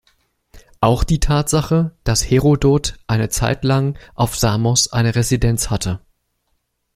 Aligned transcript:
Auch 0.79 1.03
die 1.03 1.19
Tatsache, 1.19 1.95
dass 2.03 2.27
Herodot 2.27 2.97
eine 3.05 3.29
Zeit 3.29 3.63
lang 3.63 3.99
auf 4.15 4.35
Samos 4.35 4.91
eine 4.91 5.13
Residenz 5.13 5.69
hatte. 5.69 6.01